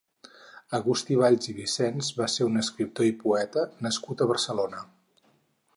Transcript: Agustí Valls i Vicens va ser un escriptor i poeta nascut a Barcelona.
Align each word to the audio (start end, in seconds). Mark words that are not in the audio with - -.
Agustí 0.77 1.17
Valls 1.19 1.51
i 1.53 1.55
Vicens 1.57 2.09
va 2.21 2.29
ser 2.37 2.47
un 2.49 2.59
escriptor 2.63 3.09
i 3.11 3.15
poeta 3.23 3.67
nascut 3.89 4.25
a 4.27 4.31
Barcelona. 4.35 4.83